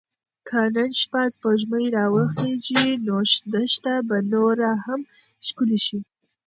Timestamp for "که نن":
0.47-0.89